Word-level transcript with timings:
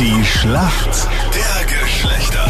Die 0.00 0.24
Schlacht 0.24 1.08
der 1.34 1.66
Geschlechter. 1.66 2.46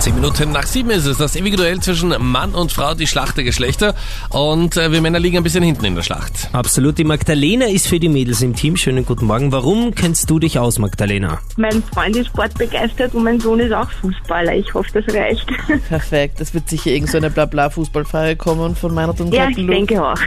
Zehn 0.00 0.14
Minuten 0.16 0.52
nach 0.52 0.66
sieben 0.66 0.90
ist 0.90 1.06
es, 1.06 1.16
das 1.16 1.34
ewige 1.34 1.56
Duell 1.56 1.80
zwischen 1.80 2.14
Mann 2.20 2.54
und 2.54 2.72
Frau, 2.72 2.92
die 2.92 3.06
Schlacht 3.06 3.38
der 3.38 3.44
Geschlechter. 3.44 3.94
Und 4.28 4.76
äh, 4.76 4.92
wir 4.92 5.00
Männer 5.00 5.18
liegen 5.18 5.38
ein 5.38 5.42
bisschen 5.42 5.62
hinten 5.62 5.86
in 5.86 5.94
der 5.94 6.02
Schlacht. 6.02 6.50
Absolut. 6.52 6.98
Die 6.98 7.04
Magdalena 7.04 7.64
ist 7.64 7.88
für 7.88 7.98
die 7.98 8.10
Mädels 8.10 8.42
im 8.42 8.54
Team. 8.54 8.76
Schönen 8.76 9.06
guten 9.06 9.24
Morgen. 9.24 9.50
Warum 9.50 9.94
kennst 9.94 10.28
du 10.28 10.38
dich 10.38 10.58
aus, 10.58 10.78
Magdalena? 10.78 11.38
Mein 11.56 11.82
Freund 11.82 12.14
ist 12.16 12.26
sportbegeistert 12.26 13.14
und 13.14 13.24
mein 13.24 13.40
Sohn 13.40 13.58
ist 13.58 13.72
auch 13.72 13.90
Fußballer. 13.90 14.56
Ich 14.56 14.74
hoffe, 14.74 14.90
das 15.00 15.14
reicht. 15.14 15.46
Perfekt. 15.88 16.38
Es 16.42 16.52
wird 16.52 16.68
sicher 16.68 16.90
irgend 16.90 17.08
so 17.08 17.16
eine 17.16 17.30
Blabla-Fußballfeier 17.30 18.36
kommen 18.36 18.76
von 18.76 18.92
Meinert 18.92 19.22
und 19.22 19.32
Ja, 19.32 19.48
ich 19.48 19.56
denke 19.56 20.04
auch. 20.06 20.18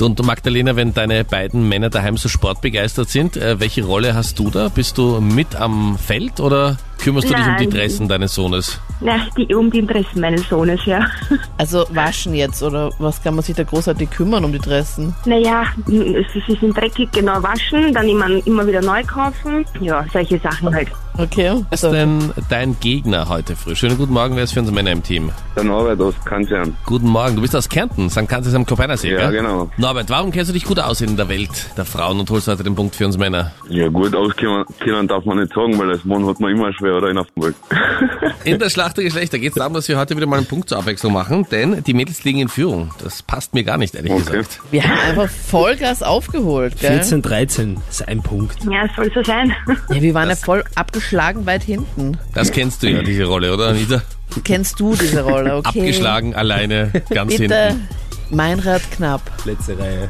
Und 0.00 0.24
Magdalena, 0.24 0.76
wenn 0.76 0.94
deine 0.94 1.24
beiden 1.24 1.68
Männer 1.68 1.90
daheim 1.90 2.16
so 2.16 2.28
sportbegeistert 2.28 3.08
sind, 3.08 3.36
äh, 3.36 3.58
welche 3.58 3.84
Rolle 3.84 4.14
hast 4.14 4.38
du 4.38 4.50
da? 4.50 4.68
Bist 4.68 4.98
du 4.98 5.20
mit 5.20 5.56
am 5.56 5.98
Feld 5.98 6.40
oder 6.40 6.76
kümmerst 6.98 7.28
du 7.28 7.34
dich 7.34 7.38
um 7.38 7.44
die 7.44 7.50
Nein. 7.50 7.64
Interessen 7.64 8.08
deines 8.08 8.34
Sohnes? 8.34 8.80
Na, 9.00 9.16
die, 9.36 9.54
um 9.54 9.70
die 9.70 9.78
Interessen 9.80 10.20
meines 10.20 10.48
Sohnes, 10.48 10.80
ja. 10.86 11.06
Also 11.58 11.84
waschen 11.90 12.34
jetzt 12.34 12.62
oder 12.62 12.90
was 12.98 13.22
kann 13.22 13.34
man 13.34 13.44
sich 13.44 13.54
da 13.54 13.62
großartig 13.62 14.10
kümmern 14.10 14.44
um 14.44 14.52
die 14.52 14.58
Dressen? 14.58 15.14
Naja, 15.24 15.64
es 15.86 16.34
ist 16.48 16.60
sind 16.60 16.76
dreckig, 16.76 17.10
genau 17.12 17.42
waschen, 17.42 17.92
dann 17.92 18.08
immer, 18.08 18.26
immer 18.46 18.66
wieder 18.66 18.80
neu 18.82 19.02
kaufen. 19.04 19.64
Ja, 19.80 20.04
solche 20.12 20.38
Sachen 20.38 20.74
halt. 20.74 20.88
Okay. 21.16 21.62
Wer 21.68 21.72
ist 21.72 21.84
denn 21.84 22.32
dein 22.48 22.76
Gegner 22.80 23.28
heute 23.28 23.54
früh? 23.54 23.76
Schönen 23.76 23.96
guten 23.96 24.12
Morgen, 24.12 24.34
wer 24.34 24.42
ist 24.44 24.52
für 24.52 24.60
uns 24.60 24.70
Männer 24.72 24.90
im 24.90 25.02
Team? 25.02 25.30
Der 25.54 25.62
Norbert 25.62 26.00
aus 26.00 26.14
Kanzern. 26.24 26.76
Guten 26.86 27.08
Morgen, 27.08 27.36
du 27.36 27.42
bist 27.42 27.54
aus 27.54 27.68
Kärnten, 27.68 28.10
St. 28.10 28.28
Kanzis 28.28 28.52
am 28.54 28.66
Kopeinersee, 28.66 29.12
Ja, 29.12 29.30
gell? 29.30 29.42
genau. 29.42 29.70
Norbert, 29.76 30.10
warum 30.10 30.32
kennst 30.32 30.50
du 30.50 30.52
dich 30.54 30.64
gut 30.64 30.80
aus 30.80 31.00
in 31.02 31.16
der 31.16 31.28
Welt 31.28 31.50
der 31.76 31.84
Frauen 31.84 32.18
und 32.18 32.28
holst 32.30 32.48
heute 32.48 32.64
den 32.64 32.74
Punkt 32.74 32.96
für 32.96 33.06
uns 33.06 33.16
Männer? 33.16 33.52
Ja, 33.68 33.86
gut 33.88 34.12
auskennen 34.14 35.06
darf 35.06 35.24
man 35.24 35.38
nicht 35.38 35.54
sagen, 35.54 35.78
weil 35.78 35.88
das 35.88 36.04
Mann 36.04 36.26
hat 36.26 36.40
man 36.40 36.50
immer 36.50 36.72
schwer 36.74 36.83
oder 36.92 37.08
in 37.10 37.18
Offenburg. 37.18 37.54
In 38.44 38.58
der 38.58 38.68
Schlacht 38.68 38.96
der 38.98 39.04
Geschlechter 39.04 39.38
geht 39.38 39.50
es 39.50 39.54
darum, 39.54 39.72
dass 39.72 39.88
wir 39.88 39.98
heute 39.98 40.16
wieder 40.16 40.26
mal 40.26 40.36
einen 40.36 40.46
Punkt 40.46 40.68
zur 40.68 40.78
Abwechslung 40.78 41.12
machen, 41.14 41.46
denn 41.50 41.82
die 41.82 41.94
Mädels 41.94 42.24
liegen 42.24 42.40
in 42.40 42.48
Führung. 42.48 42.90
Das 43.02 43.22
passt 43.22 43.54
mir 43.54 43.64
gar 43.64 43.78
nicht, 43.78 43.94
ehrlich 43.94 44.12
Okay. 44.12 44.22
gesagt. 44.24 44.60
Wir 44.70 44.84
haben 44.84 44.98
einfach 44.98 45.30
Vollgas 45.30 46.02
aufgeholt, 46.02 46.78
gell? 46.78 46.92
14, 46.92 47.22
13 47.22 47.80
ist 47.88 48.06
ein 48.06 48.22
Punkt. 48.22 48.56
Ja, 48.70 48.86
soll 48.94 49.10
so 49.14 49.22
sein. 49.22 49.54
Ja, 49.88 50.02
wir 50.02 50.14
waren 50.14 50.28
ja 50.28 50.36
voll 50.36 50.62
abgeschlagen 50.74 51.46
weit 51.46 51.62
hinten. 51.62 52.18
Das 52.34 52.50
kennst 52.52 52.82
du 52.82 52.88
ja, 52.90 53.02
diese 53.02 53.24
Rolle, 53.24 53.52
oder 53.54 53.68
Anita? 53.68 54.02
Kennst 54.44 54.78
du 54.80 54.94
diese 54.94 55.22
Rolle, 55.22 55.56
okay? 55.56 55.80
Abgeschlagen, 55.80 56.34
alleine, 56.34 56.90
ganz 57.10 57.36
Bitte, 57.36 57.68
hinten. 57.68 57.88
Meinrad 58.30 58.82
knapp. 58.90 59.20
Letzte 59.44 59.78
Reihe. 59.78 60.08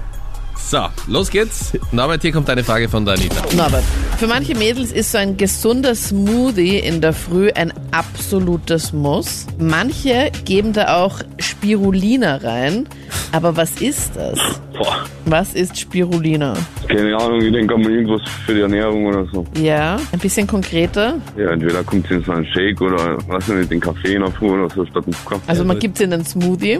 So, 0.56 0.86
los 1.08 1.30
geht's. 1.30 1.72
Norbert, 1.92 2.22
hier 2.22 2.32
kommt 2.32 2.48
eine 2.48 2.64
Frage 2.64 2.88
von 2.88 3.04
der 3.04 3.14
Anita. 3.14 3.36
Norbert, 3.54 3.84
für 4.24 4.28
manche 4.28 4.54
Mädels 4.54 4.90
ist 4.90 5.12
so 5.12 5.18
ein 5.18 5.36
gesunder 5.36 5.94
Smoothie 5.94 6.78
in 6.78 7.02
der 7.02 7.12
Früh 7.12 7.50
ein 7.50 7.74
absolutes 7.90 8.94
Muss. 8.94 9.44
Manche 9.58 10.32
geben 10.46 10.72
da 10.72 10.96
auch 11.04 11.20
Spirulina 11.38 12.36
rein. 12.36 12.88
Aber 13.34 13.56
was 13.56 13.72
ist 13.82 14.12
das? 14.14 14.38
Boah, 14.78 15.04
Was 15.24 15.54
ist 15.54 15.76
Spirulina? 15.78 16.54
keine 16.88 17.16
Ahnung, 17.16 17.40
ich 17.40 17.50
denke 17.52 17.76
mal 17.76 17.90
irgendwas 17.90 18.20
für 18.44 18.54
die 18.54 18.60
Ernährung 18.60 19.06
oder 19.06 19.26
so. 19.32 19.44
Ja, 19.60 19.96
ein 20.12 20.18
bisschen 20.18 20.46
konkreter. 20.46 21.16
Ja, 21.36 21.50
entweder 21.50 21.82
kommt 21.82 22.04
es 22.06 22.10
in 22.12 22.24
so 22.24 22.32
einen 22.32 22.46
Shake 22.46 22.80
oder, 22.80 23.16
weiß 23.26 23.48
ich 23.48 23.54
nicht, 23.54 23.70
den 23.70 23.80
Kaffee 23.80 24.14
in 24.14 24.20
der 24.22 24.30
Früh 24.30 24.50
oder 24.50 24.72
so 24.72 24.84
statt 24.86 25.06
dem 25.06 25.14
Kaffee. 25.24 25.42
Also 25.46 25.64
man 25.64 25.78
gibt 25.78 25.96
es 25.96 26.02
in 26.02 26.12
einen 26.12 26.24
Smoothie. 26.24 26.78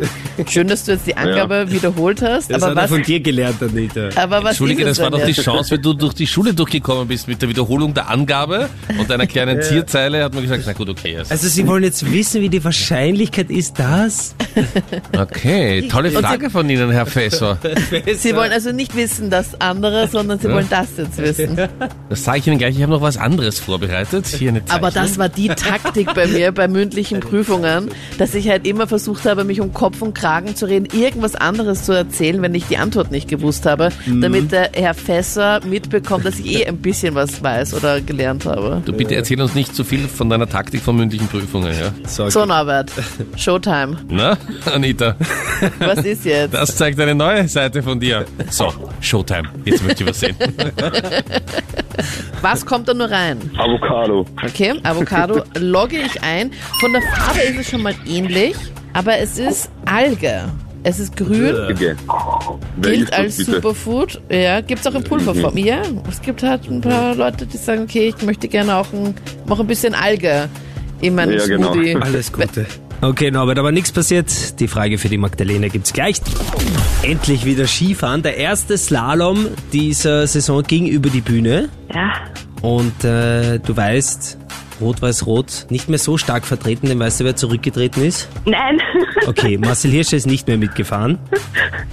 Schön, 0.49 0.69
dass 0.69 0.85
du 0.85 0.93
jetzt 0.93 1.07
die 1.07 1.17
Angabe 1.17 1.71
wiederholt 1.71 2.23
hast. 2.23 2.51
Das 2.51 2.63
aber 2.63 2.73
hat 2.73 2.77
er 2.79 2.83
was, 2.85 2.91
von 2.91 3.03
dir 3.03 3.19
gelernt, 3.21 3.63
Anita. 3.63 4.11
aber 4.17 4.43
was 4.45 4.51
Entschuldige, 4.51 4.83
ist 4.83 4.91
es 4.91 4.97
das 4.99 5.05
war 5.05 5.11
denn 5.11 5.21
doch 5.21 5.27
die 5.27 5.33
jetzt? 5.33 5.45
Chance, 5.45 5.71
wenn 5.73 5.83
du 5.83 5.93
durch 5.95 6.15
die 6.15 6.27
Schule 6.27 6.55
durchgekommen 6.55 7.09
bist 7.09 7.27
mit 7.27 7.41
der 7.41 7.49
Wiederholung 7.49 7.95
der 7.95 8.11
Angabe 8.11 8.69
und 8.99 9.11
einer 9.11 9.27
kleinen 9.27 9.63
Zierzeile, 9.63 10.23
hat 10.23 10.35
man 10.35 10.43
gesagt, 10.43 10.63
na 10.67 10.73
gut, 10.75 10.89
okay. 10.91 11.15
Yes. 11.15 11.31
Also 11.31 11.49
Sie 11.49 11.67
wollen 11.67 11.83
jetzt 11.83 12.13
wissen, 12.13 12.43
wie 12.43 12.49
die 12.49 12.63
Wahrscheinlichkeit 12.63 13.51
ist, 13.51 13.79
dass... 13.79 14.35
Okay, 15.17 15.89
tolle 15.89 16.11
Frage 16.11 16.44
von 16.51 16.69
Ihnen, 16.69 16.91
Herr 16.91 17.07
Fessor. 17.07 17.59
Sie 18.17 18.35
wollen 18.35 18.53
also 18.53 18.73
nicht 18.73 18.97
wissen, 18.97 19.31
das 19.31 19.61
andere, 19.61 20.09
sondern 20.09 20.39
sie 20.39 20.49
wollen 20.51 20.67
das 20.71 20.89
jetzt 20.97 21.19
wissen. 21.19 21.57
Das 22.09 22.25
sage 22.25 22.39
ich 22.39 22.47
Ihnen 22.47 22.59
gleich, 22.59 22.77
ich 22.77 22.83
habe 22.83 22.93
noch 22.93 23.01
was 23.03 23.17
anderes 23.17 23.59
vorbereitet. 23.59 24.27
Hier 24.27 24.51
eine 24.51 24.63
Aber 24.69 24.91
das 24.91 25.19
war 25.19 25.29
die 25.29 25.49
Taktik 25.49 26.13
bei 26.15 26.27
mir 26.27 26.53
bei 26.53 26.69
mündlichen 26.69 27.21
Prüfungen, 27.21 27.91
dass 28.19 28.35
ich 28.35 28.49
halt 28.49 28.67
immer 28.67 28.87
versucht 28.87 29.25
habe, 29.27 29.45
mich 29.45 29.61
um 29.61 29.73
Kopf 29.73 30.03
und 30.03 30.15
Kragen 30.15 30.55
zu 30.57 30.67
reden, 30.67 30.87
irgendwas 30.93 31.35
anderes 31.35 31.85
zu 31.85 31.93
erzählen, 31.93 32.43
wenn 32.43 32.55
ich 32.55 32.67
die 32.67 32.77
Antwort 32.79 33.11
nicht 33.11 33.29
gewusst 33.29 33.67
habe, 33.67 33.91
damit 34.07 34.53
der 34.53 34.71
Herr 34.75 34.95
Fässer 34.95 35.61
mitbekommt, 35.65 36.25
dass 36.25 36.39
ich 36.39 36.47
eh 36.61 36.67
ein 36.67 36.79
bisschen 36.79 37.15
was 37.15 37.43
weiß 37.43 37.75
oder 37.75 38.01
gelernt 38.01 38.45
habe. 38.47 38.83
Du 38.85 38.93
bitte 38.93 39.15
erzähl 39.15 39.41
uns 39.41 39.55
nicht 39.55 39.75
zu 39.75 39.85
viel 39.85 40.09
von 40.09 40.29
deiner 40.29 40.49
Taktik 40.49 40.83
von 40.83 40.97
mündlichen 40.97 41.29
Prüfungen, 41.29 41.73
ja? 41.73 41.93
So, 42.07 42.29
So, 42.31 42.45
Norbert, 42.45 42.91
Showtime. 43.37 43.97
Na, 44.09 44.37
Anita, 44.73 45.17
Was 45.79 46.05
ist 46.05 46.25
jetzt? 46.25 46.34
Das 46.51 46.77
zeigt 46.77 46.99
eine 47.01 47.15
neue 47.15 47.47
Seite 47.49 47.83
von 47.83 47.99
dir. 48.01 48.25
So, 48.51 48.73
Showtime. 49.01 49.49
Jetzt 49.65 49.83
möchte 49.85 50.05
ich 50.05 50.11
was 50.11 50.21
sehen. 50.21 50.37
Was 52.43 52.65
kommt 52.67 52.89
da 52.89 52.95
nur 52.95 53.11
rein? 53.11 53.39
Avocado. 53.57 54.27
Okay, 54.43 54.75
Avocado 54.83 55.43
logge 55.59 55.97
ich 55.99 56.23
ein. 56.23 56.53
Von 56.81 56.93
der 56.93 57.03
Farbe 57.03 57.41
ist 57.41 57.59
es 57.61 57.71
schon 57.71 57.83
mal 57.83 57.95
ähnlich, 58.07 58.55
aber 58.93 59.19
es 59.19 59.39
ist 59.39 59.71
Alge. 59.87 60.43
Es 60.87 60.99
ist 60.99 61.17
grün, 61.17 61.55
Okay. 61.71 61.95
Gilt 62.83 63.11
als 63.15 63.39
bitte? 63.39 63.53
Superfood. 63.55 64.21
Ja, 64.31 64.61
gibt's 64.61 64.87
auch 64.87 64.95
in 64.95 65.03
Pulverform. 65.03 65.57
Ja, 65.57 65.81
es 66.11 66.21
gibt 66.21 66.43
halt 66.43 66.69
ein 66.69 66.83
paar 66.83 67.15
Leute, 67.15 67.47
die 67.47 67.57
sagen, 67.57 67.85
okay, 67.85 68.13
ich 68.15 68.23
möchte 68.23 68.49
gerne 68.49 68.77
auch 68.77 68.93
ein, 68.93 69.15
noch 69.47 69.59
ein 69.61 69.67
bisschen 69.67 69.95
Alge 69.95 70.51
in 71.01 71.15
meinem 71.15 71.39
Ja, 71.39 71.47
genau. 71.47 71.73
Smoothie. 71.73 71.97
Alles 71.97 72.31
Gute. 72.31 72.67
Okay, 73.05 73.31
Norbert, 73.31 73.59
aber 73.59 73.71
nichts 73.71 73.93
passiert. 73.93 74.59
Die 74.61 74.67
Frage 74.67 74.97
für 74.97 75.11
die 75.11 75.19
Magdalena 75.19 75.69
gibt's 75.69 75.93
gleich. 75.93 76.23
Endlich 77.03 77.45
wieder 77.45 77.67
Skifahren. 77.67 78.23
Der 78.23 78.39
erste 78.39 78.79
Slalom 78.79 79.49
dieser 79.75 80.27
Saison 80.27 80.63
ging 80.63 80.87
über 80.87 81.11
die 81.11 81.21
Bühne. 81.21 81.69
Ja, 81.95 82.15
Und 82.63 83.05
äh, 83.05 83.59
du 83.59 83.77
weißt, 83.77 84.39
Rot-Weiß-Rot 84.81 85.67
nicht 85.71 85.89
mehr 85.89 85.99
so 85.99 86.17
stark 86.19 86.45
vertreten, 86.47 86.89
denn 86.89 86.99
weißt 86.99 87.21
du, 87.21 87.25
wer 87.25 87.37
zurückgetreten 87.37 88.05
ist? 88.05 88.29
nein. 88.47 88.81
Okay, 89.27 89.57
Marcel 89.57 89.91
Hirscher 89.91 90.19
ist 90.19 90.27
nicht 90.27 90.47
mehr 90.49 90.59
mitgefahren. 90.59 91.19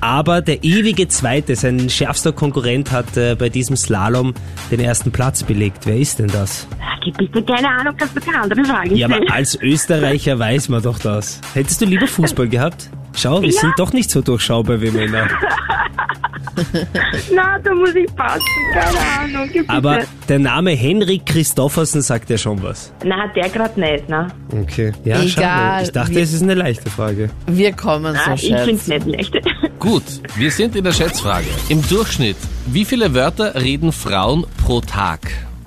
Aber 0.01 0.41
der 0.41 0.65
ewige 0.65 1.07
Zweite, 1.07 1.55
sein 1.55 1.89
schärfster 1.89 2.33
Konkurrent, 2.33 2.91
hat 2.91 3.15
äh, 3.15 3.35
bei 3.39 3.47
diesem 3.47 3.77
Slalom 3.77 4.33
den 4.69 4.81
ersten 4.81 5.11
Platz 5.13 5.41
belegt. 5.43 5.85
Wer 5.85 5.95
ist 5.97 6.19
denn 6.19 6.27
das? 6.27 6.67
Gib 7.05 7.17
bitte 7.17 7.41
keine 7.43 7.69
Ahnung, 7.69 7.95
kannst 7.97 8.17
du 8.17 8.19
keine 8.19 8.41
andere 8.41 8.65
Fragen 8.65 8.95
Ja, 8.97 9.07
aber 9.07 9.21
als 9.31 9.55
Österreicher 9.61 10.37
weiß 10.39 10.67
man 10.67 10.81
doch 10.81 10.99
das. 10.99 11.39
Hättest 11.53 11.79
du 11.81 11.85
lieber 11.85 12.07
Fußball 12.07 12.49
gehabt? 12.49 12.89
Schau, 13.15 13.41
wir 13.41 13.49
Ja. 13.49 13.61
sind 13.61 13.73
doch 13.77 13.93
nicht 13.93 14.09
so 14.11 14.21
durchschaubar 14.21 14.81
wie 14.81 14.91
Männer. 14.91 15.29
Na, 17.35 17.57
da 17.59 17.73
muss 17.73 17.95
ich 17.95 18.13
passen, 18.15 18.41
keine 18.73 18.97
Ahnung. 19.37 19.49
Gib 19.51 19.61
bitte. 19.67 19.69
Aber 19.73 19.99
der 20.29 20.39
Name 20.39 20.71
Henrik 20.71 21.25
Christoffersen 21.25 22.01
sagt 22.01 22.29
ja 22.29 22.37
schon 22.37 22.61
was. 22.63 22.93
Na, 23.03 23.27
der 23.35 23.49
gerade 23.49 23.79
nicht, 23.79 24.07
ne? 24.09 24.27
Okay. 24.51 24.91
Ja, 25.03 25.17
Egal, 25.17 25.27
schade. 25.29 25.83
Ich 25.85 25.91
dachte, 25.91 26.15
wir- 26.15 26.23
es 26.23 26.33
ist 26.33 26.43
eine 26.43 26.53
leichte 26.55 26.89
Frage. 26.89 27.29
Wir 27.47 27.71
kommen 27.73 28.15
Ah, 28.15 28.35
so 28.37 28.47
ich 28.47 28.55
find's 28.63 28.87
Schatz. 28.87 29.05
nicht 29.05 29.33
leicht. 29.33 29.45
Gut, 29.79 30.03
wir 30.35 30.51
sind 30.51 30.75
in 30.75 30.83
der 30.83 30.93
Schätzfrage. 30.93 31.47
Im 31.69 31.81
Durchschnitt, 31.87 32.37
wie 32.67 32.85
viele 32.85 33.13
Wörter 33.13 33.55
reden 33.55 33.91
Frauen 33.91 34.45
pro 34.63 34.81
Tag? 34.81 35.19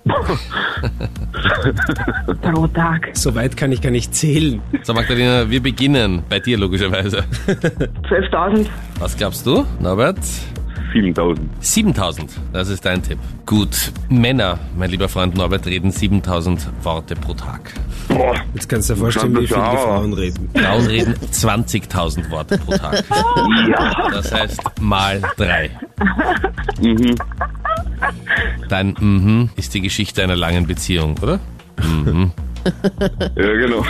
Pro 2.43 2.67
Tag. 2.69 3.09
So 3.15 3.35
weit 3.35 3.57
kann 3.57 3.73
ich 3.73 3.81
gar 3.81 3.91
nicht 3.91 4.15
zählen. 4.15 4.61
So, 4.83 4.93
Magdalena, 4.93 5.49
wir 5.51 5.63
beginnen 5.63 6.23
bei 6.29 6.41
dir 6.41 6.59
logischerweise. 6.59 7.25
12.000. 7.47 8.67
Was 8.99 9.17
glaubst 9.17 9.47
du, 9.47 9.65
Norbert? 9.81 10.19
7000. 10.95 11.49
7000, 11.61 12.31
das 12.53 12.69
ist 12.69 12.85
dein 12.85 13.03
Tipp. 13.03 13.19
Gut, 13.47 13.93
Männer, 14.09 14.59
mein 14.79 14.91
lieber 14.91 15.09
Freund 15.09 15.35
Norbert, 15.35 15.67
reden 15.67 15.91
7000 15.91 16.69
Worte 16.85 17.17
pro 17.17 17.35
Tag. 17.35 17.73
Boah, 18.09 18.37
Jetzt 18.55 18.69
kannst 18.69 18.89
du 18.91 18.95
dir 18.95 19.01
vorstellen, 19.01 19.33
wie 19.33 19.47
viel 19.47 19.57
die 19.57 19.77
Frauen 19.77 20.13
reden. 20.13 20.49
Frauen 20.55 20.87
reden 20.87 21.15
20.000 21.33 22.31
Worte 22.31 22.59
pro 22.59 22.73
Tag. 22.77 23.05
Das 24.13 24.33
heißt 24.33 24.61
mal 24.81 25.21
drei. 25.37 25.71
mhm. 26.81 27.15
Dein 28.69 28.95
Mhm 29.01 29.51
ist 29.57 29.75
die 29.75 29.81
Geschichte 29.81 30.23
einer 30.23 30.37
langen 30.37 30.67
Beziehung, 30.67 31.17
oder? 31.21 31.41
Ja, 33.37 33.53
genau. 33.55 33.85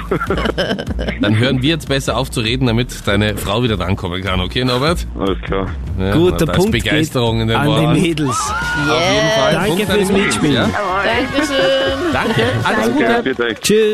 Dann 1.20 1.38
hören 1.38 1.62
wir 1.62 1.70
jetzt 1.70 1.88
besser 1.88 2.16
auf 2.16 2.30
zu 2.30 2.40
reden, 2.40 2.66
damit 2.66 3.06
deine 3.06 3.36
Frau 3.36 3.62
wieder 3.62 3.76
drankommen 3.76 4.22
kann, 4.22 4.40
okay, 4.40 4.64
Norbert? 4.64 5.06
Alles 5.18 5.40
klar. 5.42 5.66
Ja, 5.98 6.12
Gut, 6.14 6.40
der 6.40 6.46
da 6.46 6.52
ist 6.52 6.58
Punkt 6.58 6.72
Begeisterung 6.72 7.34
geht 7.36 7.42
in 7.42 7.48
den 7.48 7.56
an 7.56 7.66
Worten. 7.66 7.94
die 7.94 8.00
Mädels. 8.00 8.30
Auf 8.30 9.12
jeden 9.12 9.30
Fall. 9.30 9.52
Danke 9.52 9.68
Punkt 9.68 9.92
fürs 9.92 10.12
Mitspielen. 10.12 10.54
Ja? 10.54 10.70
Dankeschön. 11.04 12.12
Danke, 12.12 12.42
alles 12.64 12.90
Danke, 12.96 13.34
Gute. 13.34 13.54
Tschüss. 13.60 13.92